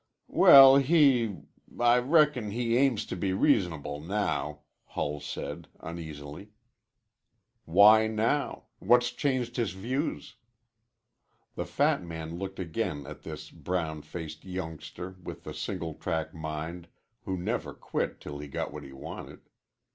"Well, 0.33 0.77
he 0.77 1.35
I 1.79 1.99
reckon 1.99 2.49
he 2.49 2.75
aims 2.75 3.05
to 3.05 3.15
be 3.15 3.33
reasonable 3.33 3.99
now," 4.01 4.61
Hull 4.83 5.19
said 5.19 5.67
uneasily. 5.79 6.49
"Why 7.65 8.07
now? 8.07 8.63
What's 8.79 9.11
changed 9.11 9.57
his 9.57 9.73
views?" 9.73 10.37
The 11.53 11.65
fat 11.67 12.01
man 12.01 12.39
looked 12.39 12.57
again 12.57 13.05
at 13.05 13.21
this 13.21 13.51
brown 13.51 14.01
faced 14.01 14.43
youngster 14.43 15.17
with 15.21 15.43
the 15.43 15.53
single 15.53 15.93
track 15.93 16.33
mind 16.33 16.87
who 17.25 17.37
never 17.37 17.71
quit 17.71 18.19
till 18.19 18.39
he 18.39 18.47
got 18.47 18.73
what 18.73 18.81
he 18.83 18.91
wanted. 18.93 19.41